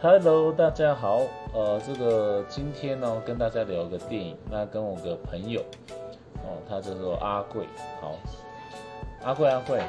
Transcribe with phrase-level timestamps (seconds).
[0.00, 1.22] Hello，大家好。
[1.54, 4.36] 呃，这个今天呢，跟大家聊个电影。
[4.50, 5.62] 那跟我个朋友，
[6.42, 7.66] 哦，他叫做阿贵。
[8.02, 8.16] 好，
[9.22, 9.80] 阿贵阿贵，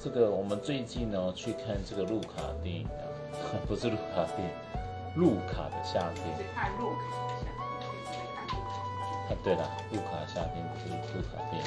[0.00, 3.06] 这个我们最近呢去看这个路卡电影啊，
[3.68, 6.24] 不是路卡电影，路卡的夏天。
[6.56, 7.46] 看路卡的夏
[8.48, 8.58] 天，
[9.28, 9.62] 啊，对了，
[9.92, 11.66] 路卡夏天不是路卡电影。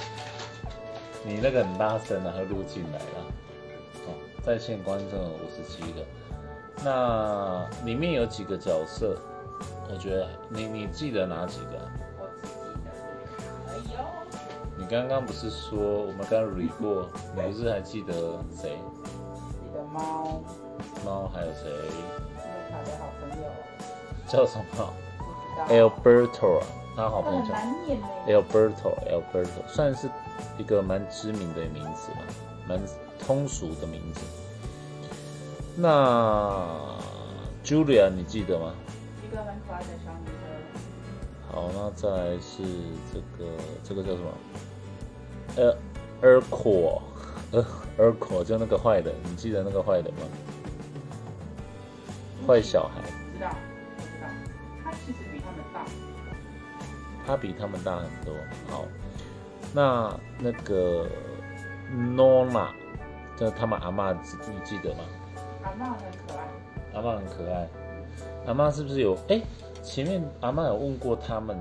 [1.24, 3.26] 你那个很大声啊，会录进来了。
[4.08, 4.14] 哦，
[4.44, 6.02] 在线观众有五十七个。
[6.84, 9.18] 那里面有几个角色，
[9.92, 11.80] 我觉得你你记得哪几个？
[14.78, 18.14] 你刚刚不是说我们刚刚 re 过，你不是还记得
[18.60, 18.80] 谁？
[19.64, 20.42] 你的猫，
[21.06, 21.70] 猫还有谁？
[21.70, 23.46] 路卡的好朋友，
[24.28, 24.94] 叫什么。
[25.70, 27.54] ？Alberto 啊，他好朋友叫。
[28.26, 30.10] Alberto Alberto，算是
[30.58, 32.18] 一个蛮知名的名字吧，
[32.68, 32.80] 蛮
[33.20, 34.22] 通俗的名字。
[35.76, 36.68] 那
[37.64, 38.74] Julia 你记得吗？
[39.24, 42.64] 一个很可爱的小女生，好，那再来是
[43.14, 43.50] 这个
[43.84, 44.32] 这个叫什么？
[45.56, 45.72] 呃
[46.22, 47.02] e r c o
[47.52, 47.60] 呃
[47.98, 50.18] e r c o 就那个坏的，你记得那个坏的吗？
[52.48, 53.02] 坏小孩，
[53.34, 53.50] 知道，
[53.98, 54.28] 我知道。
[54.84, 55.86] 他其实比他们大，
[57.26, 58.36] 他比他们大很多。
[58.70, 58.86] 好，
[59.74, 61.08] 那那个
[61.94, 62.70] Nona，
[63.38, 65.04] 就是他们阿嬷，你记得吗？
[65.64, 66.48] 阿妈很可爱。
[66.94, 67.70] 阿嬷很可爱，
[68.48, 69.18] 阿嬷是不是有？
[69.30, 69.42] 哎、
[69.82, 71.58] 前面阿嬷有问过他们，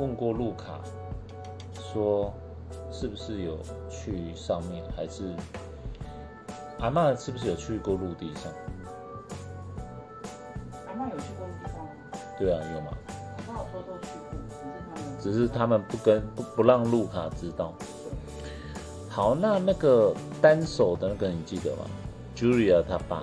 [0.00, 0.80] 问过路卡，
[1.74, 2.34] 说
[2.90, 5.34] 是不是有去上面，还是
[6.80, 8.52] 阿嬷是不是有去过陆地上？
[10.88, 11.90] 阿妈有去过陆地上吗？
[12.38, 12.88] 对啊，有吗？
[13.46, 14.34] 阿妈有偷偷去过，
[15.20, 17.72] 只是他们只是他们不跟不不让路卡知道。
[19.08, 21.84] 好，那那个单手的那个你记得吗
[22.42, 23.22] ？Julia 他爸。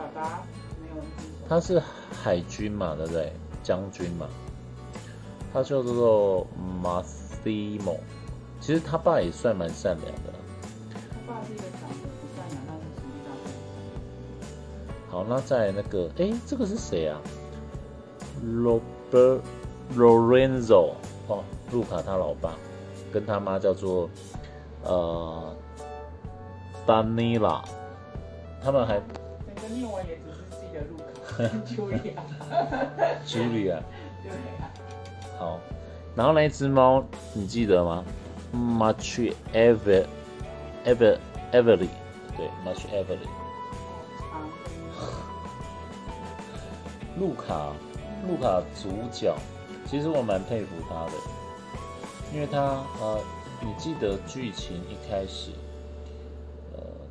[1.48, 1.82] 他是
[2.24, 3.34] 海军嘛，对不对？
[3.62, 4.28] 将军嘛，
[5.52, 6.48] 他叫做
[6.82, 7.98] Massimo。
[8.60, 10.34] 其实他爸也算蛮善良的。
[11.02, 13.28] 他爸是一个长得不善良，但是实际上
[15.10, 17.20] 很好，那在那个，哎，这个是谁啊
[18.46, 19.42] ？Robert
[19.98, 20.94] Lorenzo
[21.28, 22.54] 哦，路卡他老爸，
[23.12, 24.10] 跟他妈叫做
[24.84, 25.56] 呃
[26.86, 27.64] Danila，
[28.62, 29.00] 他们还
[29.56, 32.14] 整个念完也只是自己的路卡跟 Julia。
[33.26, 33.82] Julia。
[34.22, 34.70] 对啊，
[35.38, 35.60] 好，
[36.14, 37.04] 然后那一只猫
[37.34, 38.04] 你记得吗
[38.54, 40.06] ？Much Ever
[40.86, 41.18] Ever
[41.54, 41.88] Everly，
[42.36, 43.30] 对，Much Everly。
[44.30, 44.50] 长
[47.18, 47.74] 路卡，
[48.28, 49.34] 路卡主角，
[49.86, 51.14] 其实我蛮佩服他的，
[52.34, 52.60] 因为他
[53.00, 53.22] 呃，
[53.62, 55.69] 你记得剧情一开始，呃，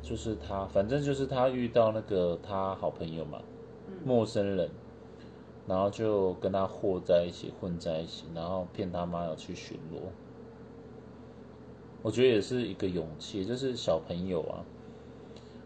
[0.09, 3.39] 就是他，反正就是他遇到那个他好朋友嘛，
[4.03, 4.67] 陌生人，
[5.67, 9.99] 然后就跟他和在一起，混在一起，然后骗他妈要去巡逻。
[12.01, 14.65] 我觉得也是一个勇气，就是小朋友啊。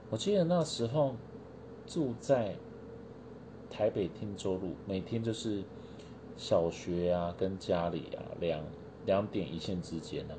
[0.09, 1.15] 我记得那时候
[1.87, 2.57] 住在
[3.69, 5.63] 台北汀州路，每天就是
[6.35, 8.61] 小学啊跟家里啊两
[9.05, 10.35] 两点一线之间啊，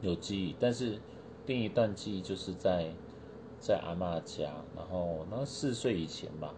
[0.00, 0.56] 有记忆。
[0.58, 0.98] 但是
[1.46, 2.92] 另一段记忆就是在
[3.58, 6.54] 在阿嬷家，然后那四岁以前吧，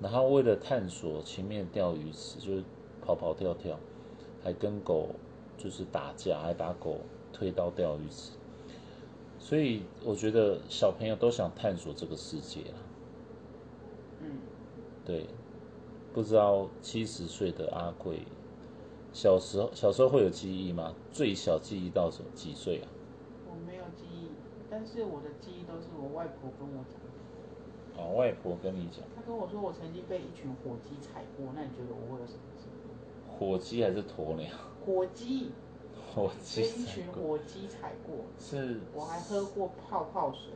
[0.00, 2.64] 然后为了探索前面的钓鱼池，就是
[3.04, 3.78] 跑跑跳跳，
[4.42, 5.08] 还跟狗
[5.58, 6.98] 就是打架，还把狗
[7.32, 8.32] 推到钓鱼池。
[9.38, 12.78] 所以我觉得小朋友都想探索这个世界啦。
[14.20, 14.38] 嗯，
[15.04, 15.26] 对，
[16.12, 18.20] 不知道七十岁的阿贵，
[19.12, 20.94] 小时候小时候会有记忆吗？
[21.12, 22.88] 最小记忆到什么几岁啊？
[24.72, 28.00] 但是我的记忆都是我外婆跟我讲的。
[28.00, 33.30] 哦，外婆跟你讲，她跟我说我曾经被一群火鸡踩过，那你觉得我会有什么记忆？
[33.30, 34.48] 火鸡还是鸵鸟？
[34.86, 35.50] 火鸡
[36.14, 40.54] 火鸡被一群火鸡踩过，是我还喝过泡泡水，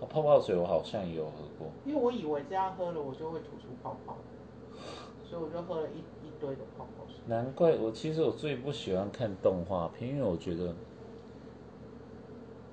[0.00, 1.68] 哦泡泡水，我好像也有喝过。
[1.84, 4.16] 因为我以为这样喝了我就会吐出泡泡，
[5.22, 7.16] 所以我就喝了一一堆的泡泡水。
[7.26, 10.74] 难怪我其实我最不喜欢看动画片，因为我觉得，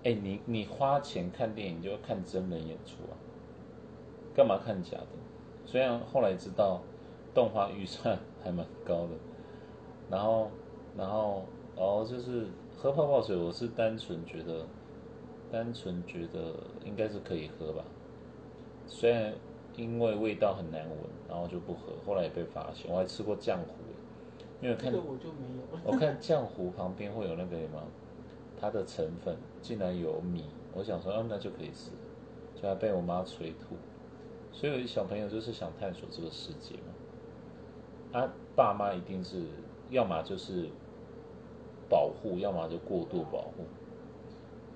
[0.05, 3.17] 哎、你你花钱看电影就要看真人演出啊，
[4.35, 5.07] 干嘛看假的？
[5.65, 6.79] 虽然后来知道
[7.33, 9.15] 动画预算还蛮高的，
[10.11, 10.51] 然后
[10.95, 11.43] 然后
[11.75, 12.45] 然后就是
[12.77, 14.63] 喝泡泡水，我是单纯觉得，
[15.51, 16.53] 单纯觉得
[16.85, 17.83] 应该是可以喝吧，
[18.85, 19.33] 虽然
[19.75, 23.95] 因为味道很难闻，然后就不喝，后来也被发现，我还吃过浆糊耶，
[24.61, 25.79] 因为看这个我就没有。
[25.83, 27.81] 我看浆糊旁边会有那个什么，
[28.59, 31.91] 它的成分竟然有米，我想说，啊，那就可以吃，
[32.61, 33.75] 就还被我妈催吐。
[34.51, 38.19] 所以小朋友就是想探索这个世界嘛。
[38.19, 39.43] 啊，爸妈一定是
[39.89, 40.69] 要么就是
[41.89, 43.65] 保护，要么就过度保护。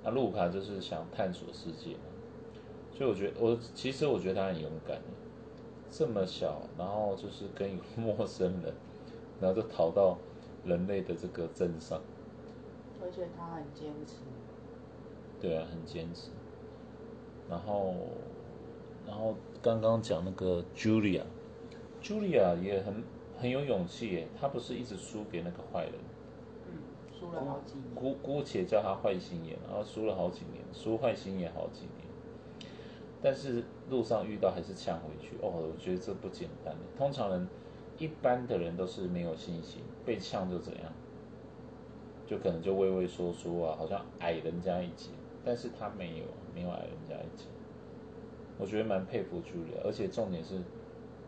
[0.03, 2.01] 那路卡就是想探索世界嘛。
[2.91, 4.99] 所以我觉得，我其实我觉得他很勇敢，
[5.89, 8.73] 这么小，然后就是跟一个陌生人，
[9.39, 10.17] 然后就逃到
[10.65, 12.01] 人类的这个镇上。
[13.01, 14.15] 而且他很坚持。
[15.41, 16.31] 对啊，很坚持。
[17.49, 17.95] 然后，
[19.07, 23.03] 然后刚刚讲那个 Julia，Julia 也很
[23.39, 24.27] 很有勇气耶。
[24.39, 25.93] 她不是一直输给那个坏人，
[26.67, 26.73] 嗯，
[27.11, 27.95] 输了好几年。
[27.95, 32.07] 姑姑且叫他坏心眼，然后输了好几年，输坏心眼好几年。
[33.21, 35.35] 但是路上遇到还是呛回去。
[35.41, 36.75] 哦，我觉得这不简单。
[36.97, 37.47] 通常人
[37.97, 40.91] 一般的人都是没有信心，被呛就怎样，
[42.29, 45.09] 就可能就畏畏缩缩啊，好像矮人家一截。
[45.43, 47.45] 但是他没有，没有矮人家一截。
[48.59, 50.59] 我觉得蛮佩服朱莉，而且重点是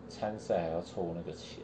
[0.07, 1.63] 参赛还要凑那个钱。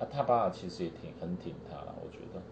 [0.00, 2.42] 啊，他爸其实也挺很挺他了，我觉得。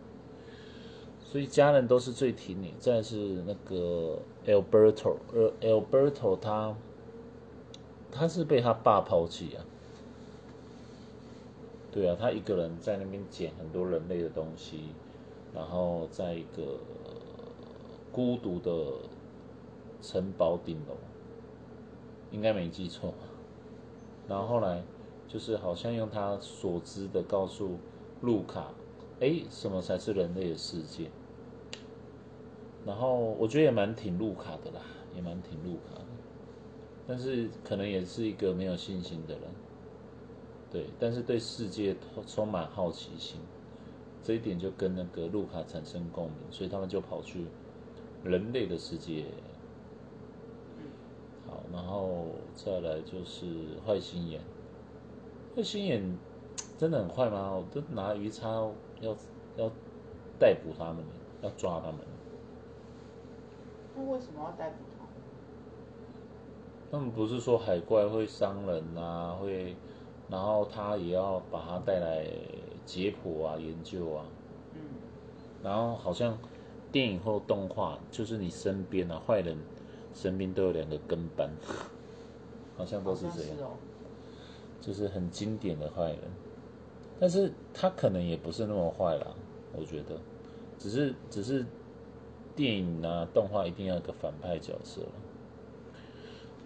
[1.20, 2.74] 所以家人都是最挺你。
[2.78, 6.76] 再是那个 Alberto，呃，Alberto 他
[8.12, 9.64] 他是被他爸抛弃啊。
[11.90, 14.90] 对啊，他一个人在那边捡很多人类的东西，
[15.54, 16.78] 然后在一个
[18.12, 18.92] 孤独的
[20.02, 20.96] 城堡顶楼，
[22.30, 23.14] 应该没记错。
[24.28, 24.82] 然后后来
[25.28, 27.78] 就是好像用他所知的告诉
[28.22, 28.72] 路卡，
[29.20, 31.10] 哎，什么才是人类的世界？
[32.86, 34.80] 然后我觉得也蛮挺路卡的啦，
[35.14, 36.04] 也蛮挺路卡的，
[37.06, 39.42] 但是可能也是一个没有信心的人，
[40.70, 41.96] 对，但是对世界
[42.26, 43.40] 充满好奇心，
[44.24, 47.44] 这一点就跟那个路卡产生共鸣，所以他们就跑去
[48.24, 49.26] 人类的世界。
[51.46, 53.46] 好，然后再来就是
[53.86, 54.40] 坏心眼，
[55.54, 56.16] 坏心眼
[56.78, 57.52] 真的很坏吗？
[57.52, 58.48] 我都拿鱼叉
[59.00, 59.14] 要
[59.56, 59.70] 要
[60.38, 61.04] 逮捕他们，
[61.42, 61.98] 要抓他们。
[63.94, 65.04] 那为什么要逮捕他？
[66.90, 69.76] 他们不是说海怪会伤人啊，会，
[70.30, 72.26] 然后他也要把他带来
[72.84, 74.24] 解剖啊、研究啊。
[74.74, 74.80] 嗯。
[75.62, 76.38] 然后好像
[76.92, 79.56] 电影或动画，就是你身边啊，坏人
[80.12, 81.50] 身边都有两个跟班，
[82.76, 83.70] 好像都是这样。
[84.80, 86.18] 就是很经典的坏人，
[87.18, 89.26] 但是他可能也不是那么坏啦，
[89.72, 90.16] 我觉得，
[90.78, 91.64] 只是只是。
[92.56, 95.02] 电影啊，动画一定要一个反派角色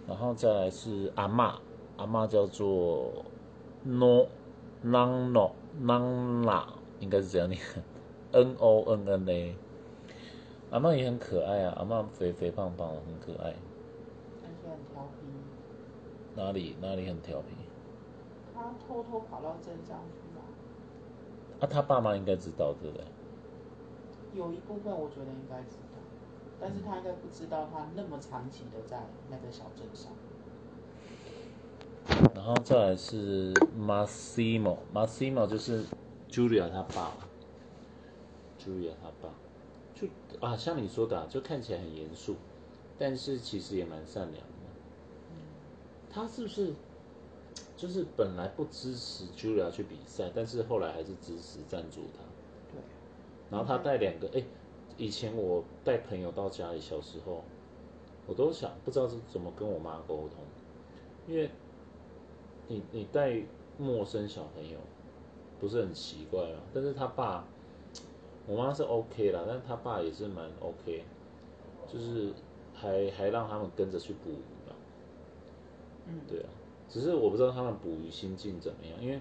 [0.07, 1.59] 然后再来是阿妈，
[1.97, 3.11] 阿妈叫做
[3.81, 4.27] No
[4.85, 5.49] Nan No
[5.81, 6.67] Nan La，
[6.99, 7.59] 应该是这样念，
[8.33, 9.55] N O N N A。
[10.71, 13.49] 阿妈也很可爱啊，阿妈肥肥胖胖的，很可爱。
[14.43, 15.25] 而且很调皮。
[16.35, 17.55] 哪里哪里很调皮？
[18.53, 20.41] 他偷偷跑到镇上去了。
[21.61, 23.05] 啊，他爸妈应该知道对不对？
[24.33, 25.97] 有一部分我觉得应该知道，
[26.59, 28.99] 但是他应该不知道他那么长期的在
[29.31, 30.11] 那个小镇上。
[32.39, 35.83] 然后再来是 Massimo，Massimo 就是
[36.31, 37.11] Julia 他爸
[38.57, 39.29] ，Julia 他爸，
[39.93, 40.07] 就
[40.39, 42.37] 啊像你说的，就看起来很严肃，
[42.97, 44.43] 但是其实也蛮善良的。
[46.09, 46.73] 他是不是
[47.75, 52.23] 就是本来不支持 Julia 去比赛，但是后来还是支持赞助他？
[53.51, 54.41] 然后他带两个，哎，
[54.95, 57.43] 以前我带朋友到家里，小时候，
[58.25, 60.37] 我都想不知道是怎么跟我妈沟通，
[61.27, 61.49] 因为，
[62.69, 63.41] 你你带
[63.77, 64.77] 陌生小朋友，
[65.59, 66.59] 不是很奇怪吗？
[66.73, 67.43] 但是他爸，
[68.47, 71.03] 我妈是 OK 啦，但是他爸也是蛮 OK，
[71.91, 72.31] 就是
[72.73, 74.33] 还还让他们跟着去捕鱼
[74.67, 74.75] 嘛，
[76.07, 76.49] 嗯，对啊，
[76.87, 79.19] 只是我不知道他们捕鱼心境怎么样，因为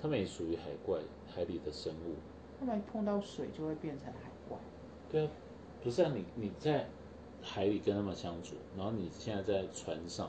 [0.00, 0.98] 他们也属于海怪，
[1.34, 2.14] 海里的生物。
[2.60, 4.58] 他们碰到水就会变成海怪。
[5.10, 5.30] 对啊，
[5.82, 6.86] 不是啊，你你在
[7.40, 10.28] 海里跟他们相处，然后你现在在船上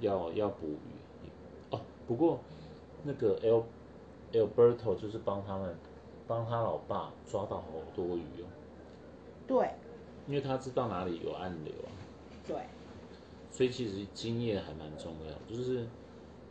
[0.00, 0.97] 要要捕鱼，哦，
[2.08, 2.40] 不过
[3.04, 3.62] 那个 El
[4.32, 5.76] Alberto 就是帮他们
[6.26, 8.46] 帮他老爸抓到好多鱼哦。
[9.46, 9.70] 对。
[10.26, 11.92] 因为他知道哪里有暗流啊。
[12.46, 12.56] 对。
[13.52, 15.86] 所以其实经验还蛮重要，就是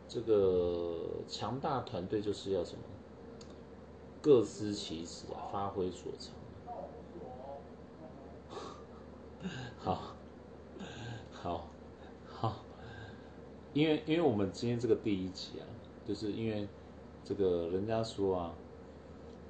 [0.08, 0.96] 这个
[1.28, 2.82] 强大团队就是要什么？
[4.20, 6.34] 各司其职啊，发挥所长。
[9.78, 10.14] 好，好，
[11.30, 11.66] 好，
[13.74, 15.64] 因为因为我们今天这个第一集啊，
[16.06, 16.66] 就是因为
[17.24, 18.54] 这个人家说啊，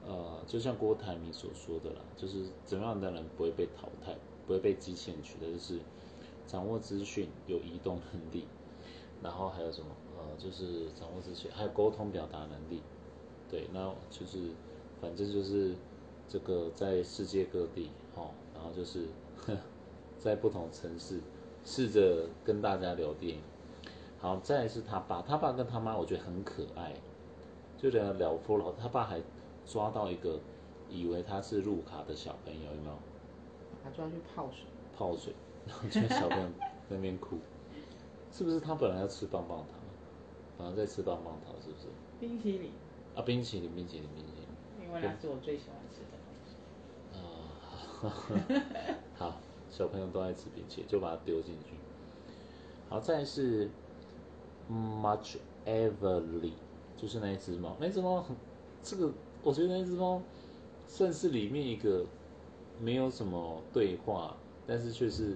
[0.06, 5.78] 呃，就像郭台铭所说的啦，就是怎么样的人不会被淘汰，不会被机器人取代，就是
[6.46, 8.46] 掌握资讯，有移动能力。
[9.20, 9.88] 然后还有什么？
[10.16, 12.82] 呃，就是掌握这些，还有沟通表达能力。
[13.50, 14.38] 对，那就是
[15.00, 15.75] 反正就是
[16.28, 19.06] 这个在世界各地，哦，然后就是
[20.18, 21.20] 在不同城市
[21.64, 23.40] 试着跟大家聊电影。
[24.20, 26.92] 好，再来是他爸，他爸跟他妈我觉得很可爱，
[27.76, 28.75] 就聊聊疯了。
[28.76, 29.20] 他爸还
[29.64, 30.40] 抓到一个
[30.90, 32.98] 以为他是入卡的小朋友，有没有？
[33.84, 34.64] 他抓去泡水。
[34.96, 35.32] 泡水，
[35.64, 36.48] 然后就小朋友
[36.90, 37.38] 在那边哭，
[38.32, 39.78] 是不是他本来要吃棒棒糖，
[40.58, 41.87] 反而在吃棒棒糖，是不是？
[42.18, 42.72] 冰淇淋。
[43.14, 44.84] 啊，冰淇淋，冰淇淋，冰淇淋。
[44.84, 46.56] 因为那是我最喜欢吃的东西。
[48.84, 49.37] 啊， 好，
[49.70, 51.76] 小朋友都爱吃冰淇淋，就把它丢进去。
[52.88, 53.70] 好，再是
[54.70, 56.52] Much Everly，
[56.96, 58.37] 就是那一只猫，那只猫很，
[58.82, 60.22] 这个我觉得那只猫
[60.87, 62.04] 算是里面一个
[62.80, 64.37] 没有什么对话。
[64.70, 65.34] 但是却是，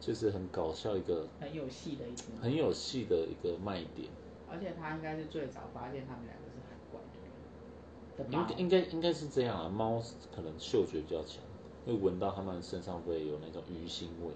[0.00, 4.08] 就是很搞笑一个，很有戏的一个，很有戏的一个卖点。
[4.50, 8.36] 而且他应该是最早发现他们两个是很怪的。
[8.36, 10.02] 应该应该应该是这样啊，猫
[10.34, 11.40] 可能嗅觉比较强，
[11.86, 14.34] 会闻到它们身上会有那种鱼腥味。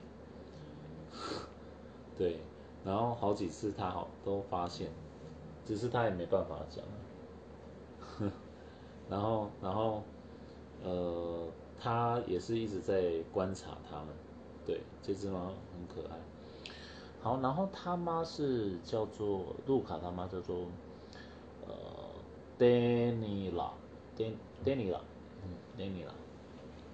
[2.17, 2.39] 对，
[2.85, 4.91] 然后好几次他好都发现，
[5.67, 6.85] 只是他也没办法讲。
[9.09, 10.03] 然后然后，
[10.83, 11.47] 呃。
[11.83, 14.09] 他也是一直在观察他们，
[14.67, 16.19] 对，这只猫很可爱。
[17.23, 20.67] 好，然后他妈是叫做路卡，他妈叫做
[21.67, 21.73] 呃
[22.59, 25.01] ，Daniela，Dan，Daniela，
[25.43, 26.13] 嗯，Daniela，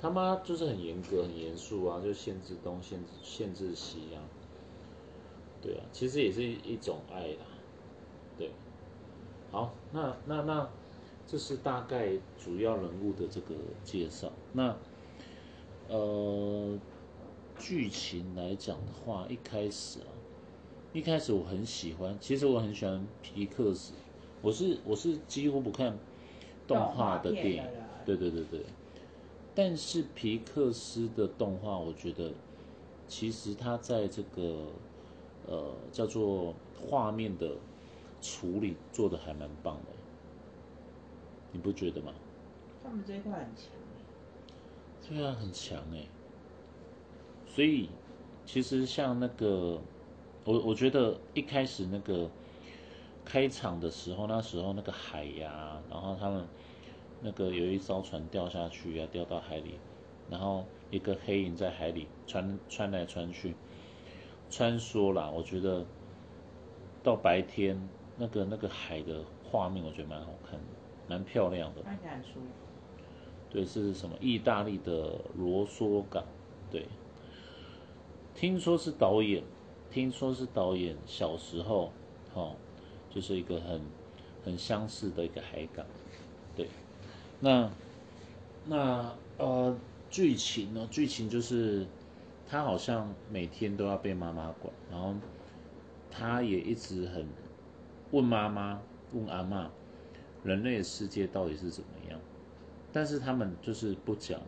[0.01, 4.23] 他妈就是很严格、很严肃啊，就限制东、限制、限制西啊。
[5.67, 7.47] 对啊，其实也是一种爱啦。
[8.39, 8.51] 对，
[9.51, 10.69] 好，那那那。
[11.29, 14.31] 这是大概主要人物的这个介绍。
[14.53, 14.77] 那
[15.89, 16.79] 呃，
[17.59, 20.07] 剧情来讲的话，一开始啊，
[20.93, 23.95] 一开始我很喜欢，其实我很喜欢皮克斯，
[24.41, 25.99] 我是我是几乎不看
[26.69, 27.65] 动画的电影，
[28.05, 28.61] 对对对对。
[29.53, 32.31] 但是皮克斯的动画，我觉得
[33.09, 34.69] 其实它在这个
[35.47, 37.57] 呃叫做画面的
[38.21, 39.93] 处理做的还蛮棒的。
[41.53, 42.13] 你不觉得吗？
[42.85, 43.71] 他们这一块很强
[45.09, 46.07] 对啊，很强哎。
[47.47, 47.89] 所以
[48.45, 49.81] 其实像那个，
[50.45, 52.29] 我我觉得一开始那个
[53.25, 56.47] 开场的时候，那时候那个海呀，然后他们
[57.23, 59.79] 那个有一艘船掉下去啊，掉到海里，
[60.29, 63.55] 然后一个黑影在海里穿穿来穿去，
[64.51, 65.31] 穿梭啦。
[65.31, 65.85] 我觉得
[67.03, 67.81] 到白天
[68.17, 70.65] 那个那个海的画面，我觉得蛮好看的。
[71.09, 72.47] 蛮漂亮的，看起来很舒服。
[73.49, 74.17] 对，是什么？
[74.21, 76.25] 意大利的罗梭港。
[76.69, 76.87] 对，
[78.35, 79.43] 听说是导演，
[79.89, 81.93] 听说是导演小时候，
[82.35, 82.57] 哦，
[83.09, 83.81] 就是一个很
[84.45, 85.87] 很相似的一个海港。
[86.57, 86.69] 对，
[87.39, 87.71] 那
[88.65, 89.77] 那呃，
[90.11, 90.89] 剧情呢？
[90.91, 91.87] 剧情就是
[92.49, 95.15] 他好像每天都要被妈妈管，然后
[96.11, 97.27] 他也一直很
[98.11, 98.81] 问妈妈，
[99.13, 99.71] 问阿妈。
[100.45, 102.21] 人类的世界到底是怎么样？
[102.93, 104.41] 但是他们就是不讲。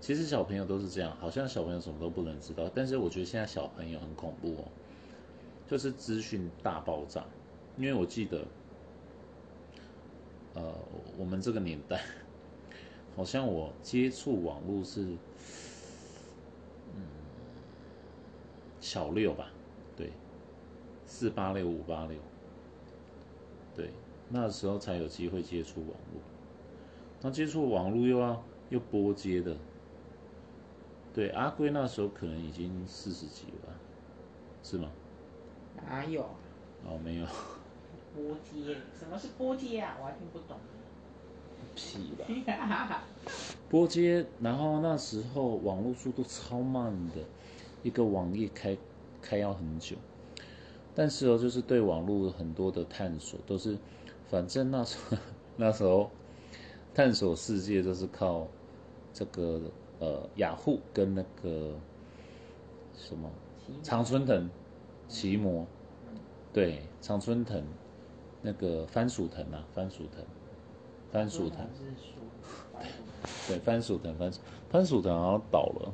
[0.00, 2.70] 其实小朋友都是这样，好像小朋友什么都不能知道。
[2.74, 4.64] 但是我觉得现在小朋友很恐怖哦，
[5.66, 7.24] 就是资讯大爆炸。
[7.76, 8.46] 因为我记得，
[10.54, 10.74] 呃，
[11.18, 12.00] 我们这个年代，
[13.14, 15.02] 好像我接触网络是，
[16.94, 17.02] 嗯，
[18.86, 19.48] 小六吧，
[19.96, 20.12] 对，
[21.04, 22.16] 四八六五八六，
[23.74, 23.90] 对。
[24.28, 26.20] 那时候才有机会接触网络，
[27.20, 29.56] 那接触网络又要又拨接的，
[31.12, 33.74] 对阿龟那时候可能已经四十几了，
[34.62, 34.88] 是吗？
[35.88, 36.22] 哪有？
[36.84, 37.26] 哦，没有。
[38.14, 38.76] 拨接？
[38.96, 39.96] 什么是拨接啊？
[40.00, 40.56] 我还听不懂。
[41.74, 43.02] 屁吧！
[43.68, 47.16] 拨接，然后那时候网络速度超慢的，
[47.86, 48.76] 一个网页开
[49.22, 49.94] 开要很久，
[50.92, 53.78] 但是哦，就是对网络很多的探索都是。
[54.28, 55.16] 反正那时候，
[55.56, 56.10] 那时候
[56.92, 58.48] 探索世界都是靠
[59.14, 59.60] 这个
[60.00, 61.76] 呃雅虎跟那个
[62.96, 63.30] 什么
[63.84, 64.50] 常春藤
[65.06, 65.64] 奇摩，
[66.52, 67.62] 对常春藤
[68.42, 70.24] 那个番薯藤啊番薯藤。
[71.12, 71.58] 番薯藤。
[73.46, 74.32] 对番薯藤 番
[74.68, 75.92] 番薯藤好像倒了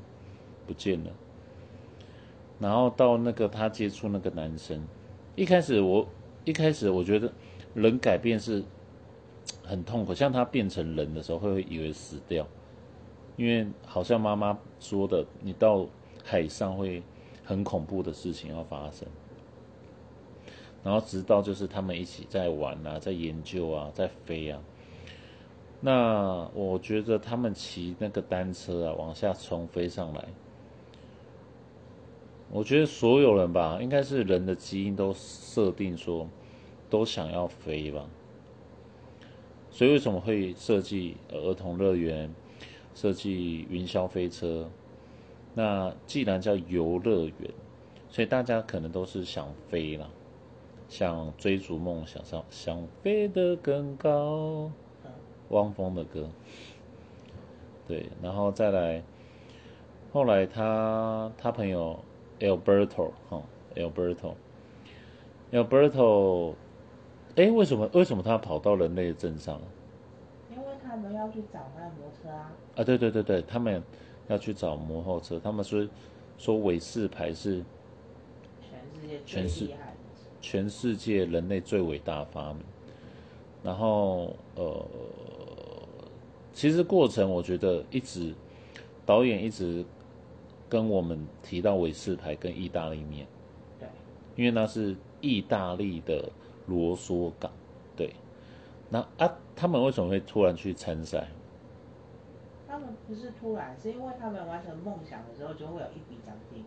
[0.66, 1.12] 不见了，
[2.62, 4.82] 然后到那个他接触那个男生，
[5.36, 6.08] 一开始我
[6.44, 7.30] 一开始我觉得。
[7.74, 8.62] 人改变是
[9.64, 12.46] 很痛苦，像他变成人的时候，会以为死掉，
[13.34, 15.86] 因为好像妈妈说的，你到
[16.22, 17.02] 海上会
[17.42, 19.08] 很恐怖的事情要发生。
[20.84, 24.60] 然后直到就是他们一起在玩啊，在研究啊，在飞啊。
[25.80, 30.28] 那我觉得他们骑那个单车啊，往下冲飞上来，
[32.52, 36.28] 我觉得所有人吧，应该是人的基因都设定说，
[36.90, 38.06] 都想要飞吧。
[39.70, 42.30] 所以为什么会设计儿童乐园，
[42.94, 44.68] 设计云霄飞车？
[45.54, 47.50] 那既然叫游乐园，
[48.10, 50.10] 所以大家可能都是想飞了。
[50.88, 54.70] 想追逐梦想，想想飞得更高。
[55.48, 56.28] 汪峰的歌，
[57.88, 59.02] 对，然后再来，
[60.12, 61.98] 后来他他朋友
[62.42, 63.40] Alberto 哈
[63.76, 66.54] ，Alberto，Alberto，
[67.36, 69.58] 哎，为什么为什么他跑到人类的镇上？
[70.50, 72.52] 因为他们要去找那摩托车啊。
[72.76, 73.80] 啊，对对对对，他们
[74.26, 75.88] 要去找摩托车，他们说
[76.36, 77.62] 说韦氏牌是
[79.24, 79.94] 全世界最厉害。
[80.40, 82.64] 全世界人类最伟大发明，
[83.62, 84.84] 然后呃，
[86.52, 88.34] 其实过程我觉得一直
[89.06, 89.84] 导演一直
[90.72, 93.26] 跟我们提到韦氏牌跟意大利面，
[93.78, 93.86] 对，
[94.36, 96.32] 因为那是意大利的
[96.66, 97.52] 罗梭港，
[97.94, 98.14] 对，
[98.88, 101.28] 那啊，他们为什么会突然去参赛？
[102.66, 106.64] 他们不是突然，是因为他们完成梦想的时候就会有一笔奖金，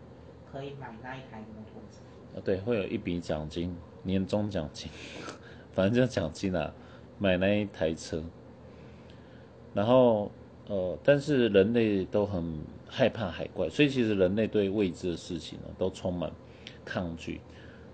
[0.52, 2.40] 可以买那一台摩托车。
[2.44, 4.88] 对，会有一笔奖金，年终奖金，
[5.74, 6.72] 反正就奖金啊，
[7.18, 8.22] 买那一台车。
[9.74, 10.30] 然后，
[10.68, 16.30] 呃，但是人类都很害怕海怪，所以其实人类对未知的事情呢，都充满
[16.84, 17.40] 抗拒。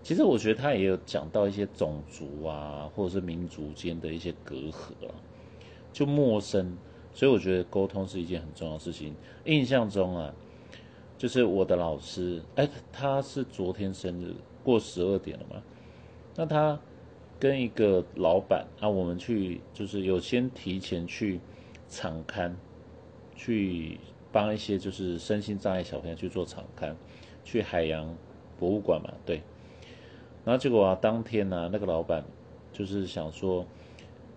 [0.02, 5.14] 其实我觉得他也有讲到一些种族啊，或者是民族间的一些隔阂啊，
[5.92, 6.76] 就陌生。
[7.14, 9.14] 所以我觉得沟通是一件很重要的事情。
[9.44, 10.32] 印象中啊。
[11.18, 14.34] 就是我的老师，哎，他是昨天生日，
[14.64, 15.62] 过十二点了嘛？
[16.34, 16.76] 那他
[17.38, 21.38] 跟一个老板啊，我们去就是有先提前去
[21.88, 22.57] 场刊，
[23.37, 24.00] 去
[24.33, 26.97] 帮一些就是身心障碍小朋友去做场刊，
[27.45, 28.16] 去海洋
[28.59, 29.42] 博物馆嘛，对。
[30.45, 32.25] 然后结果啊，当天呢，那个老板
[32.73, 33.64] 就是想说，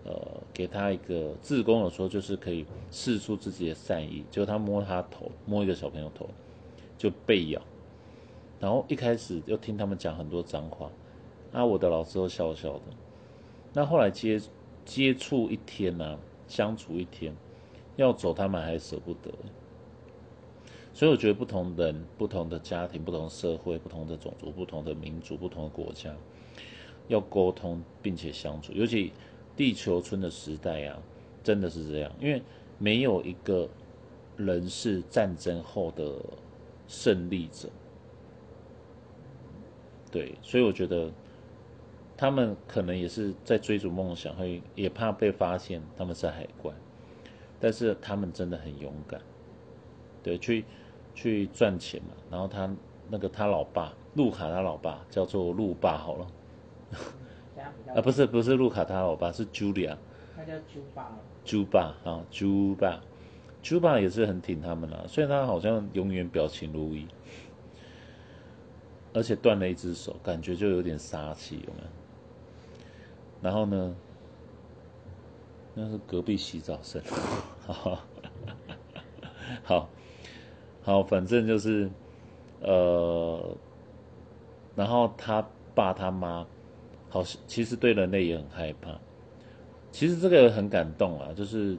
[0.04, 0.14] 呃，
[0.52, 6.28] 给他一个自工的说，就是可以试出自己的善意，结果他摸他头，摸一个小朋友头。
[6.98, 7.60] 就被咬，
[8.58, 10.90] 然后一开始又听他们讲很多脏话，
[11.52, 12.80] 啊，我的老师都笑笑的。
[13.74, 14.40] 那后来接
[14.86, 17.36] 接触一天呢，相处一天，
[17.96, 19.30] 要走他们还舍不得。
[20.96, 26.10] 所以我觉得不同人、不同的家庭、不同社会、不同的种族、不同的民族、不同的国家，
[27.08, 28.72] 要沟通并且相处。
[28.72, 29.12] 尤其
[29.54, 30.98] 地球村的时代啊，
[31.44, 32.40] 真的是这样，因为
[32.78, 33.68] 没有一个
[34.38, 36.12] 人是战争后的。
[36.88, 37.68] 胜利者，
[40.12, 41.10] 对，所以我觉得
[42.16, 46.72] 他们可能也是在追逐梦想，会也怕被发现他们是海怪，
[47.58, 49.20] 但是他们真的很勇敢，
[50.22, 50.64] 对，去
[51.16, 52.10] 去赚钱嘛。
[52.30, 52.70] 然后他
[53.08, 56.26] 那个他老爸路卡他老爸叫做路爸好了，
[57.96, 59.96] 啊不是不是路卡他老爸是 Julia，
[60.36, 61.10] 他叫朱爸，
[61.44, 63.00] 朱爸啊朱爸。
[63.62, 67.04] 朱爸也是很挺他们啊，虽然他好像永远表情如一，
[69.12, 71.88] 而且断了一只手，感觉就有点杀气，有没有？
[73.42, 73.96] 然后呢，
[75.74, 77.02] 那是隔壁洗澡声，
[77.66, 77.98] 好，
[79.64, 79.88] 好，
[80.86, 81.90] 好，反正就是，
[82.60, 83.56] 呃，
[84.76, 85.44] 然后他
[85.74, 86.46] 爸他妈，
[87.08, 88.96] 好其实对人类也很害怕，
[89.90, 91.76] 其实这个很感动啊，就是。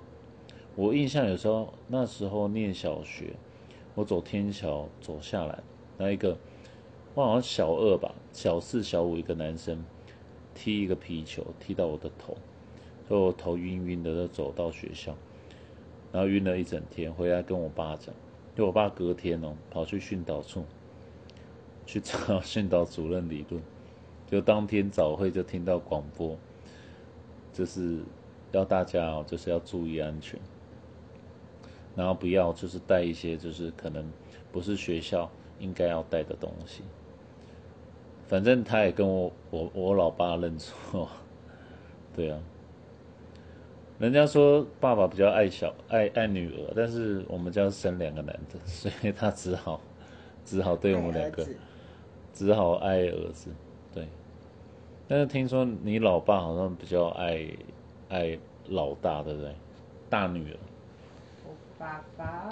[0.76, 3.34] 我印象有时候那时候念小学，
[3.96, 5.58] 我走天桥走下来，
[5.98, 6.38] 那一个
[7.16, 9.84] 我好像小二吧，小四小五一个男生
[10.54, 12.38] 踢一个皮球踢到我的头，
[13.08, 15.16] 所以我头晕晕的就走到学校，
[16.12, 18.14] 然后晕了一整天，回来跟我爸讲，
[18.58, 20.66] 就我爸隔天哦跑去训导处
[21.86, 23.62] 去找 训导主任理论，
[24.26, 26.36] 就当天早会就听到广播，
[27.54, 28.00] 就是
[28.52, 30.40] 要大家哦就是要注意安全。
[31.96, 34.04] 然后不要就是带一些就是可能
[34.52, 36.82] 不是学校应该要带的东西。
[38.28, 41.08] 反正他也跟我我我老爸认错，
[42.16, 42.40] 对啊。
[44.00, 49.82] 人家说爸爸比较爱小爱爱女儿，但是我们家生两个男的， 所以他只好
[50.46, 51.48] 只好对我们两个
[52.34, 53.50] 只好爱儿子。
[53.94, 54.08] 对。
[55.08, 57.48] 但是听说你老爸好像比较爱
[58.10, 59.56] 爱老大，对不对？
[60.10, 60.58] 大女儿。
[61.80, 62.50] 爸爸，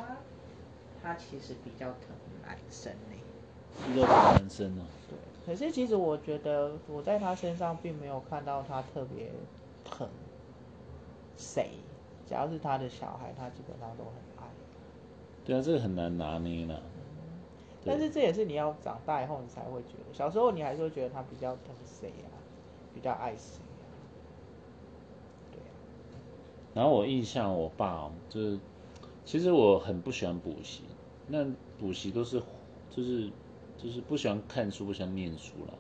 [1.04, 2.00] 他其实比较疼
[2.44, 3.94] 男生呢。
[3.94, 4.84] 比较疼男生呢。
[5.10, 5.18] 对。
[5.46, 9.30] 可是其实我觉得我在他身上并没有看到他特别
[9.84, 10.08] 疼
[11.38, 11.70] 谁，
[12.28, 14.50] 只要是他的小孩，他基本上都很爱。
[15.44, 16.80] 对啊，这个很难拿捏呢。
[17.86, 22.34] 但是这也是你要长大以后你才会觉得，小时候你还是会觉得他比较疼谁啊，
[22.96, 23.86] 比较爱谁啊。
[25.52, 25.70] 对啊。
[26.74, 28.60] 然后我印象我爸哦就是，
[29.24, 30.82] 其实我很不喜欢补习，
[31.28, 31.46] 那
[31.80, 32.42] 补习都是
[32.90, 33.30] 就是
[33.78, 35.74] 就是不喜欢看书，不喜欢念书啦。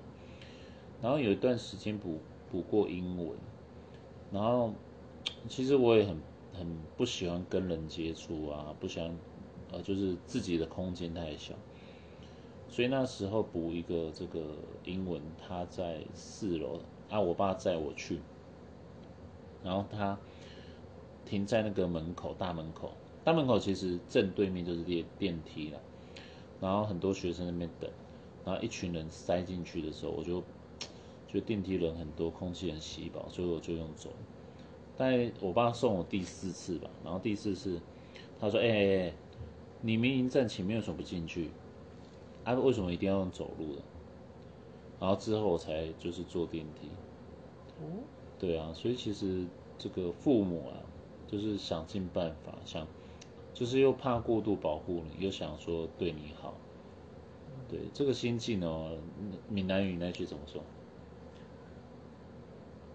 [1.01, 2.19] 然后有一段时间补
[2.51, 3.35] 补过英文，
[4.31, 4.71] 然后
[5.47, 6.17] 其实我也很
[6.53, 9.15] 很不喜欢跟人接触啊，不喜欢
[9.71, 11.53] 呃就是自己的空间太小，
[12.69, 18.19] 所以那时候补一个这个英文，他在四楼啊，我爸载我去，
[19.63, 20.17] 然后他
[21.25, 22.91] 停在那个门口大门口，
[23.23, 25.79] 大门口其实正对面就是电电梯了，
[26.59, 27.89] 然后很多学生那边等，
[28.43, 30.43] 然后一群人塞进去的时候，我就
[31.27, 34.09] 就电梯人很多，空气很稀薄，所以我就用走。
[34.97, 37.79] 大概我爸送我第四次吧，然后第四次
[38.39, 39.11] 他说：“哎、
[39.81, 41.49] 你明明站前面，为什么不进去？
[42.43, 43.81] 啊，为什么一定要用走路的？”
[44.99, 46.87] 然后之后我才就是坐电梯。
[47.81, 47.83] 哦，
[48.39, 49.45] 对啊，所以其实
[49.77, 50.79] 这个父母啊，
[51.27, 52.87] 就是想尽办法，想
[53.53, 56.53] 就是又怕过度保护你，又想说对你好。
[57.67, 58.97] 对这个心境哦，
[59.49, 60.61] 闽南语那句怎么说？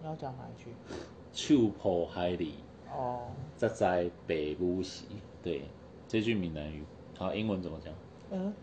[0.01, 0.71] 你要讲哪一句？
[1.33, 2.55] 手抱海里，
[2.91, 5.03] 哦，再在北母时。
[5.43, 5.63] 对，
[6.07, 6.83] 这句闽南语。
[7.17, 7.93] 好，英文怎么讲？
[8.31, 8.53] 嗯，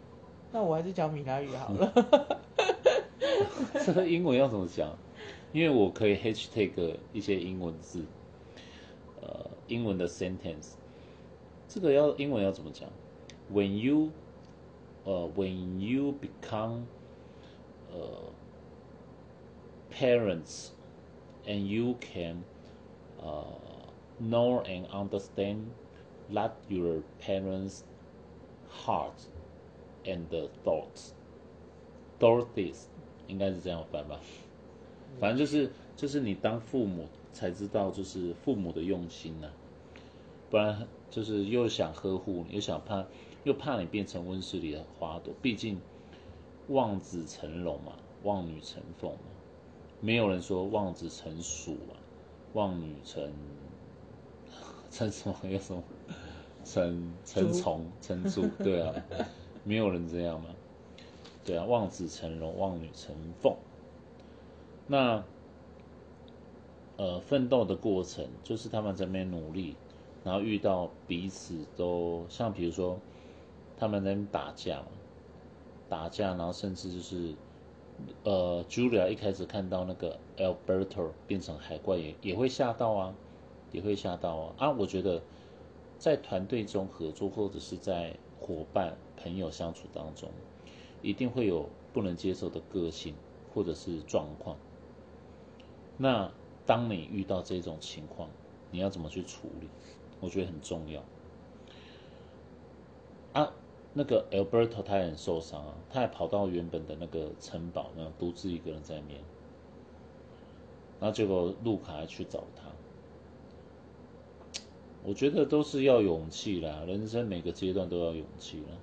[0.53, 2.41] 那我还是讲闽南语好了。
[3.85, 4.97] 这个英文要怎么讲？
[5.53, 8.05] 因为我可以 hashtag 一些英文字，
[9.23, 10.75] 呃，英文的 sentence。
[11.67, 12.89] 这个要英文要怎么讲
[13.53, 14.11] ？When you，
[15.05, 16.83] 呃，When you become，
[17.91, 18.33] 呃
[19.91, 20.69] ，parents
[21.47, 22.43] and you can，
[23.23, 23.45] 呃
[24.21, 25.59] ，know and understand
[26.33, 27.83] that your parents'
[28.71, 29.27] heart
[30.05, 30.27] and
[30.65, 31.13] thoughts。
[32.21, 32.75] Dorothy
[33.29, 34.19] 应该是这样翻吧，
[35.21, 39.49] 反正就是就是你当父母才知道，就是父母的用心呐、
[40.51, 43.05] 不然就是又想呵护你，又想怕
[43.45, 45.81] 又怕你变成温室里的花朵，毕竟
[46.69, 47.93] 望子成龙嘛，
[48.25, 49.19] 望女成凤嘛，
[50.01, 51.95] 没有人说望子成鼠嘛，
[52.55, 53.33] 望女成
[54.91, 55.83] 成什么有什么
[56.65, 58.95] 成成虫成猪， 对啊，
[59.65, 60.49] 没有人这样嘛。
[61.45, 63.55] 对啊，望子成龙，望女成凤。
[64.87, 65.23] 那
[66.97, 69.77] 呃，奋斗的过程就是他们在那边努力，
[70.25, 72.99] 然后遇到彼此都像比如说
[73.79, 74.87] 他们在那边打架嘛，
[75.89, 77.35] 打架，然后甚至就是
[78.25, 83.15] 呃，Julia 一开始看到那个 Alberto 变成海怪也也会吓到啊，
[83.73, 84.71] 也会吓到啊啊！
[84.71, 85.23] 我觉得
[85.99, 90.29] 在团队中合作或者是在伙伴朋友相处当中。
[91.01, 93.15] 一定会有不能接受的个性
[93.55, 94.57] 或者是状况。
[95.97, 96.29] 那
[96.67, 98.29] 当你遇到这种情况，
[98.73, 99.69] 你要怎么去处理？
[100.21, 101.01] 我觉得很重要。
[103.33, 103.53] 啊，
[103.99, 109.21] 那个 Alberto 他也很受伤啊，他还跑到原本的那个城堡那独自一个人在那边，
[111.01, 112.63] 然后结果路卡还去找他。
[115.05, 118.77] 我觉得都是要勇气啦，人生每个阶段都要勇气啦。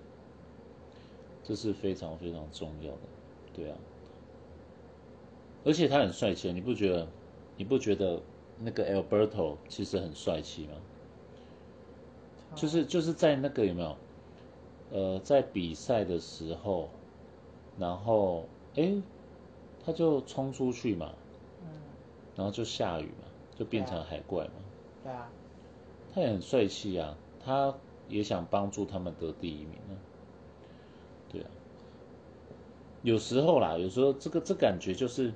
[1.46, 3.00] 这是非常非常重要的，
[3.54, 3.78] 对啊。
[5.64, 7.08] 而且他很帅气，你不觉得？
[7.58, 8.22] 你不觉得
[8.60, 10.74] 那个 Alberto 其实很帅气吗？
[12.54, 13.96] 就是就是在那个有没有？
[14.92, 16.90] 呃，在比赛的时候，
[17.78, 18.46] 然后
[18.76, 19.02] 哎，
[19.84, 21.12] 他就冲出去嘛，
[21.62, 21.68] 嗯，
[22.36, 24.52] 然后就下雨嘛，就变成海怪嘛。
[25.04, 25.30] 对啊，
[26.14, 27.74] 他也很帅气啊，他
[28.08, 29.94] 也想帮助他们得第一名啊。
[31.32, 31.50] 对啊，
[33.02, 35.34] 有时候啦，有时候这个这感觉就是，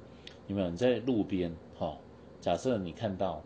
[0.48, 1.98] 有没有你在路边哈、
[2.40, 3.42] 假设你看到，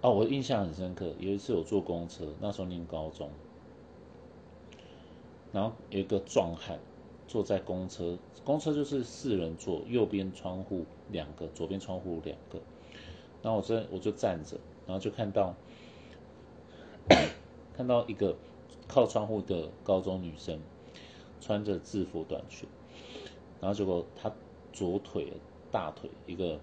[0.00, 3.30] 哦，我印象很深刻，有一次我坐公车，那时候念高中，
[5.52, 6.78] 然后有一个壮汉
[7.26, 12.60] 坐在公车，公车就是四人座，右边窗户两个，左边窗户两个，
[13.42, 15.54] 然后我这我就站着，然后就看到
[17.76, 18.36] 看到一个
[18.88, 20.58] 靠窗户的高中女生。
[21.42, 22.68] 穿着制服短裙，
[23.62, 24.30] 然后结果她
[24.74, 25.32] 左腿
[25.70, 26.60] 大腿一个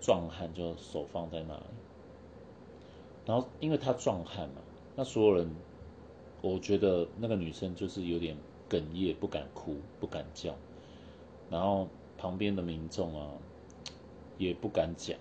[0.00, 1.64] 壮汉就手放在那里，
[3.26, 4.62] 然后因为他壮汉嘛，
[4.94, 5.52] 那所有人
[6.40, 8.36] 我觉得那个女生就是有点
[8.70, 10.54] 哽咽，不敢哭，不敢叫，
[11.50, 13.32] 然后旁边的民众啊，
[14.38, 15.18] 也不敢讲。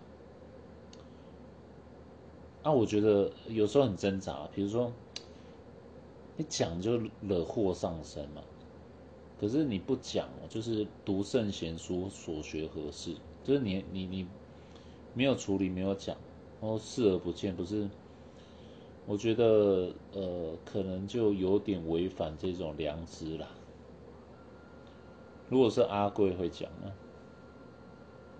[2.63, 4.91] 啊，我觉得有时候很挣扎，比如说
[6.35, 8.43] 你讲就惹祸上身嘛，
[9.39, 13.15] 可是你不讲，就是读圣贤书，所学何事？
[13.43, 14.27] 就是你你你
[15.13, 16.15] 没有处理，没有讲，
[16.61, 17.89] 然后视而不见，不是？
[19.07, 23.47] 我觉得呃，可能就有点违反这种良知啦。
[25.47, 26.91] 如果是阿贵会讲呢？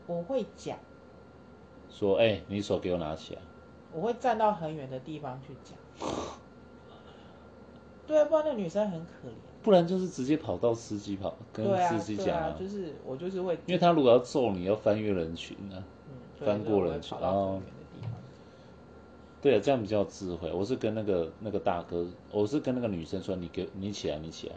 [0.06, 0.77] 我会讲，
[1.89, 3.41] 说哎，你手给我拿起来。
[3.93, 5.77] 我会站到很远的地方去讲。
[8.06, 9.32] 对啊，不然那女生很可怜。
[9.63, 15.82] 不然就是直接跑到司机跑跟司机讲啊，就是我就是会，因为他如果要揍你，要翻越人群啊，
[16.36, 17.58] 翻过人群啊。
[19.39, 20.52] 对啊，这样比较智慧。
[20.52, 24.56] 我是跟那个那个大哥，我是跟那个女生说：“你给你起来，你起来。”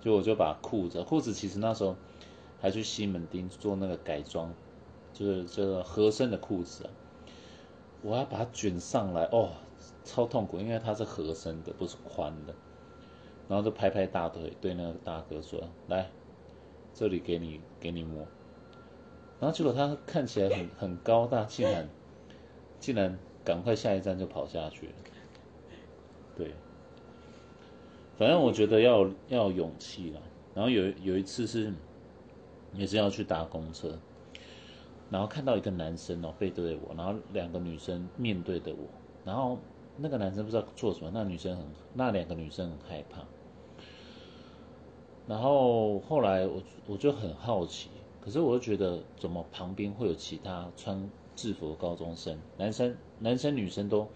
[0.00, 1.94] 就我就把裤子，裤子其实那时候
[2.58, 4.52] 还去西门町做那个改装，
[5.12, 6.88] 就是这个合身的裤子。
[8.00, 9.50] 我要把它卷上来，哦，
[10.04, 12.54] 超痛苦，因为它是合身的，不是宽的。
[13.46, 16.10] 然后就拍拍大腿，对那个大哥说：“来，
[16.94, 18.26] 这里给你给你摸。”
[19.38, 21.90] 然后结果他看起来很很高大，竟然
[22.80, 23.18] 竟然。
[23.44, 24.88] 赶快下一站就跑下去，
[26.34, 26.52] 对，
[28.16, 30.20] 反正我觉得要要勇气啦。
[30.54, 31.70] 然后有有一次是
[32.72, 33.98] 也是要去搭公车，
[35.10, 38.88] 然后看到一个男生哦背对着我，然后两个女生面对着我，
[39.26, 39.58] 然后
[39.98, 43.20] 那个男生不知道做什么，那女生很那两个女生很害怕。
[45.26, 47.90] 然后后来我我就很好奇，
[48.22, 51.06] 可是我又觉得怎么旁边会有其他穿。
[51.36, 54.08] 制服高中生，男生、男生、女生都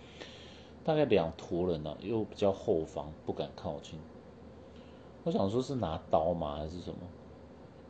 [0.85, 3.98] 大概两坨人呢，又比较后方，不敢靠近。
[5.24, 6.98] 我想说是拿刀吗，还是什么？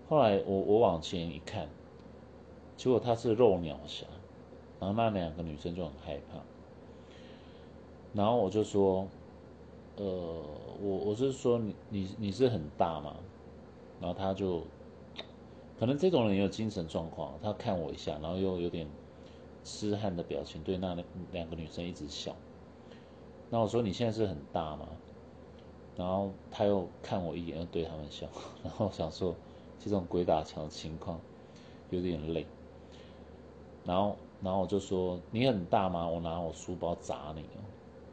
[0.08, 1.68] 后来我我往前一看，
[2.76, 4.06] 结果他是肉鸟侠，
[4.80, 6.40] 然后那两个女生就很害怕。
[8.14, 9.06] 然后我就说，
[9.96, 10.04] 呃，
[10.80, 13.14] 我我是说你你你是很大吗？
[14.00, 14.62] 然后他就
[15.78, 18.88] 可能这种人也有精神状况，他看我一下，然后又有点。
[19.64, 20.96] 痴汉的表情，对那
[21.32, 22.34] 两个女生一直笑。
[23.50, 24.88] 那我说你现在是很大吗？
[25.96, 28.26] 然后他又看我一眼，又对他们笑。
[28.62, 29.34] 然后想说
[29.78, 31.20] 这种鬼打墙的情况
[31.90, 32.46] 有点累。
[33.84, 36.06] 然后，然后我就说你很大吗？
[36.06, 37.44] 我拿我书包砸你。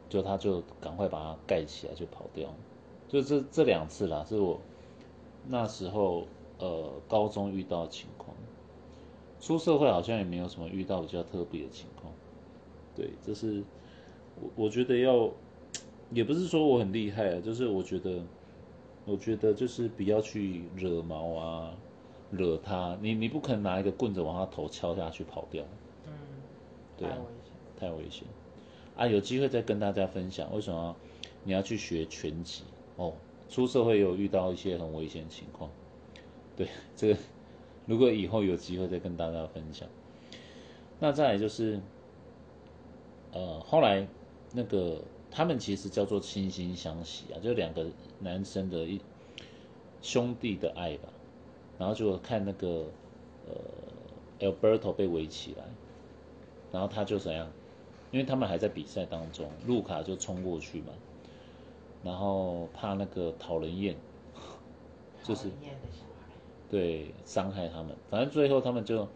[0.08, 2.48] 就他就赶快把它盖起来，就跑掉。
[3.08, 4.60] 就这这两次啦，是我
[5.48, 6.26] 那时候
[6.58, 8.08] 呃高中遇到的情。
[9.40, 12.12] 出社会好像也没有什么遇到比较特别的情况，
[12.94, 13.62] 对，这是
[14.40, 15.30] 我我觉得要，
[16.10, 18.22] 也不是说我很厉害啊，就是我觉得，
[19.04, 21.74] 我觉得就是不要去惹毛啊，
[22.30, 25.62] 惹他，你你不可能拿一个棍子往他头敲下去跑掉，
[26.06, 26.12] 嗯，
[26.96, 27.18] 对啊，
[27.78, 28.26] 太危险，
[28.96, 30.96] 啊，有机会再跟大家分享为什么
[31.44, 32.62] 你要去学拳击？
[32.96, 33.12] 哦，
[33.50, 35.70] 出社会有遇到一些很危险的情况，
[36.56, 37.16] 对，这个。
[37.86, 39.88] 如果以后有机会再跟大家分享，
[40.98, 41.80] 那再来就是，
[43.32, 44.06] 呃，后来
[44.52, 47.86] 那个他们其实叫做惺惺相惜啊，就两个
[48.18, 49.00] 男生的一
[50.02, 51.08] 兄弟的爱吧。
[51.78, 52.86] 然后就看那个
[53.46, 53.54] 呃
[54.40, 55.64] ，Alberto 被围起来，
[56.72, 57.46] 然后他就怎样？
[58.10, 60.94] 因为他们还在比赛当中，路卡就冲过去嘛，
[62.02, 63.94] 然后怕那个讨人厌，
[65.22, 65.50] 就是。
[66.68, 69.08] 对，伤害他们，反正最后他们就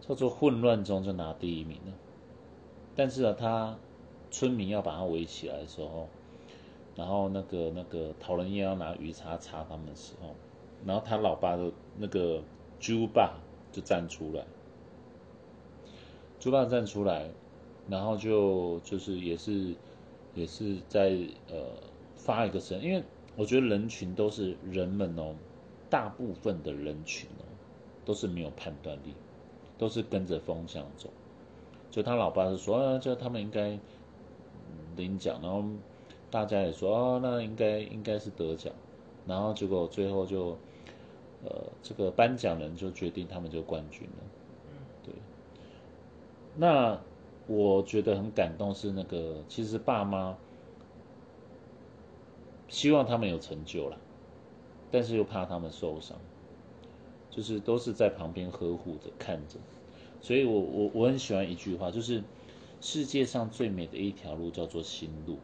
[0.00, 1.92] 叫做混乱中就拿第一名了。
[2.96, 3.76] 但是啊，他
[4.30, 6.08] 村民要把他围起来的时候，
[6.96, 10.34] 然后那个那个讨人厌要拿鱼叉叉他们的时候，
[10.86, 12.42] 然后他老爸的那个
[12.80, 13.34] 猪爸
[13.70, 14.44] 就站出来，
[16.40, 17.30] 猪爸站出来，
[17.86, 19.74] 然后就就是也是
[20.34, 21.18] 也是在
[21.50, 21.56] 呃
[22.16, 23.02] 发一个声，因为
[23.36, 25.34] 我觉得人群都是人们哦。
[25.90, 27.44] 大部分的人群哦，
[28.04, 29.14] 都是没有判断力，
[29.76, 31.08] 都是跟着风向走。
[31.90, 33.78] 就他老爸是说，啊，就他们应该
[34.96, 35.64] 领奖，然后
[36.30, 38.72] 大家也说，哦，那应该应该是得奖。
[39.26, 40.56] 然后结果最后就，
[41.44, 41.50] 呃，
[41.82, 44.24] 这个颁奖人就决定他们就冠军了。
[44.66, 44.72] 嗯，
[45.04, 45.14] 对。
[46.56, 46.98] 那
[47.46, 50.36] 我觉得很感动是那个，其实爸妈
[52.68, 53.98] 希望他们有成就了。
[54.90, 56.16] 但是又怕他们受伤，
[57.30, 59.58] 就是都是在旁边呵护着看着，
[60.20, 62.22] 所以我我我很喜欢一句话，就是
[62.80, 65.38] 世界上最美的一条路叫做心路，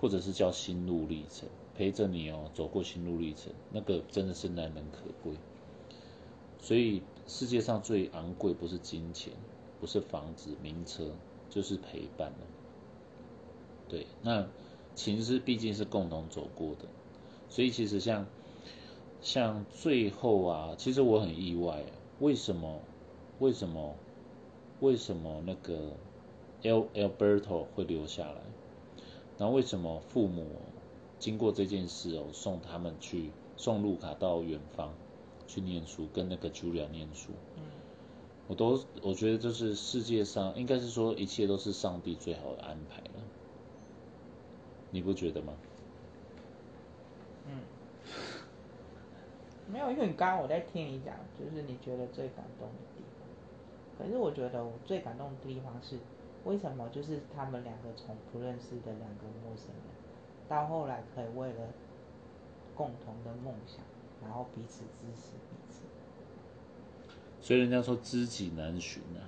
[0.00, 5.32] 或者是叫心路历程，陪着你哦走过心路历程，那个真的是难能可贵。
[6.58, 9.32] 所以世界上最昂贵不是金钱，
[9.80, 11.12] 不是房子、名车，
[11.48, 12.38] 就是陪伴了。
[13.88, 14.46] 对，那
[14.94, 16.86] 情是毕竟是共同走过的，
[17.48, 18.26] 所以其实像
[19.20, 21.84] 像最后啊，其实我很意外，
[22.20, 22.80] 为什么
[23.38, 23.94] 为什么
[24.80, 25.92] 为什么那个
[26.62, 28.40] El Alberto 会留下来？
[29.38, 30.46] 然后为什么父母
[31.18, 34.94] 经过这件事哦，送他们去送路卡到远方
[35.46, 37.32] 去念书，跟那个 Julia 念书？
[37.56, 37.62] 嗯，
[38.48, 43.22] 我都我觉得就是世界上应该是说一切都是上帝最好的安排了，
[44.90, 45.52] 你不觉得吗？
[47.46, 47.60] 嗯，
[49.70, 53.26] 没有，因为你刚刚我在听你讲，就是你觉得最感动的地方。
[53.98, 55.98] 可是我觉得我最感动的地方是，
[56.44, 59.82] 为什么就是他们两个从不认识的两个陌生人，
[60.48, 61.68] 到后来可以为了
[62.74, 63.80] 共同的梦想，
[64.22, 65.82] 然后彼此支持彼此。
[67.40, 69.26] 所以人家说知己难寻啊，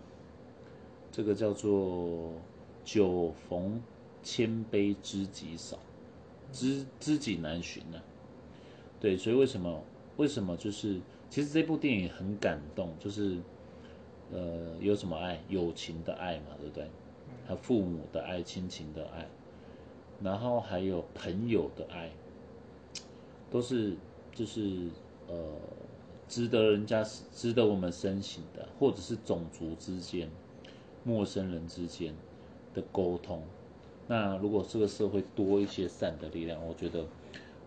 [1.10, 2.32] 这个叫做
[2.84, 3.82] 酒逢
[4.22, 5.78] 千杯知己少，
[6.52, 8.02] 知知己难寻啊。
[9.00, 9.82] 对，所以为什么
[10.18, 11.00] 为什么就是
[11.30, 13.38] 其实这部电影很感动，就是
[14.32, 16.84] 呃有什么爱，友情的爱嘛，对不对？
[17.46, 19.26] 还有父母的爱，亲情的爱，
[20.22, 22.10] 然后还有朋友的爱，
[23.50, 23.96] 都是
[24.34, 24.88] 就是
[25.28, 25.34] 呃
[26.28, 27.02] 值得人家
[27.32, 30.28] 值得我们深省的，或者是种族之间、
[31.04, 32.12] 陌生人之间
[32.74, 33.42] 的沟通。
[34.08, 37.04] 那如果这个社会多一些善的力量，我觉得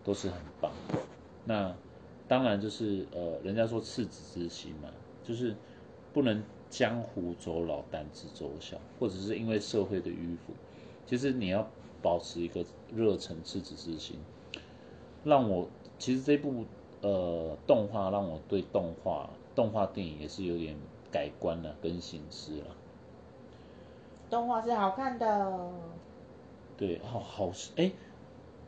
[0.04, 0.98] 都是很棒的。
[1.44, 1.74] 那
[2.32, 4.88] 当然就是呃，人家说赤子之心嘛，
[5.22, 5.54] 就是
[6.14, 10.54] 不能江湖走老，胆子走小，或者是因为社会的迂腐，
[11.04, 11.68] 其实你要
[12.00, 14.18] 保持一个热忱、赤子之心。
[15.24, 15.68] 让我
[15.98, 16.64] 其实这部
[17.02, 20.74] 呃动画让我对动画动画电影也是有点
[21.10, 22.66] 改观了、跟形式了。
[24.30, 25.70] 动画是好看的，
[26.78, 27.92] 对，好好哎，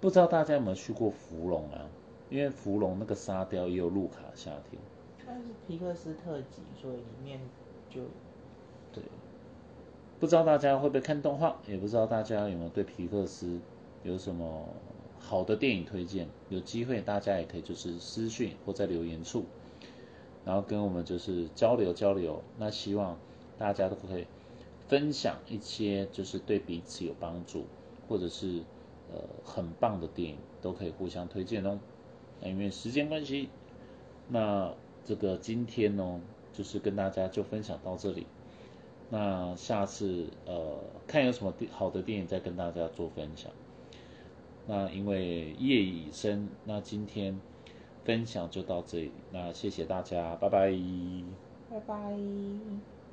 [0.02, 1.88] 不知道大家有没有去过芙蓉啊？
[2.34, 4.82] 因为芙蓉那个沙雕也有路卡夏天，
[5.24, 7.38] 它是皮克斯特辑，所以里面
[7.88, 8.00] 就
[8.92, 9.00] 对，
[10.18, 13.60] 不知道大家会不会看动画，也不知道大家有没有对皮克斯
[14.02, 14.68] 有什么
[15.20, 16.26] 好的电影推荐。
[16.48, 19.44] 有机会大家也可以就是私讯或在留言处，
[20.44, 22.42] 然后跟我们就是交流交流。
[22.58, 23.16] 那希望
[23.56, 24.26] 大家都可以
[24.88, 27.66] 分享一些就是对彼此有帮助，
[28.08, 28.64] 或者是
[29.12, 31.78] 呃很棒的电影，都可以互相推荐哦。
[32.40, 33.48] 那因为时间关系，
[34.28, 34.72] 那
[35.04, 36.20] 这个今天呢，
[36.52, 38.26] 就是跟大家就分享到这里。
[39.10, 43.52] 那下次呃，看有什么好的电影再跟大家做分享。
[44.66, 47.38] 那因为夜已深，那今天
[48.04, 49.12] 分享就到这里。
[49.30, 50.72] 那谢谢大家，拜拜。
[51.70, 52.93] 拜拜。